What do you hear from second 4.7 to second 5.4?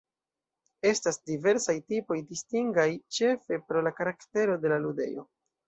la ludejo.